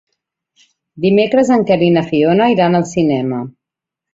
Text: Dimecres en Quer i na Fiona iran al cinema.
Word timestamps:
Dimecres 1.03 1.51
en 1.57 1.67
Quer 1.71 1.79
i 1.89 1.91
na 1.99 2.05
Fiona 2.09 2.51
iran 2.57 2.81
al 2.81 2.89
cinema. 2.97 3.47